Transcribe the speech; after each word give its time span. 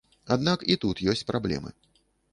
Аднак 0.35 0.65
і 0.75 0.77
тут 0.85 1.03
ёсць 1.13 1.23
праблемы. 1.33 1.75